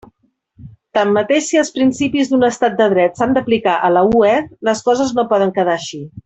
[0.97, 4.33] Tanmateix si els principis d'un estat de dret s'han d'aplicar a la UE,
[4.71, 6.03] les coses no poden quedar així.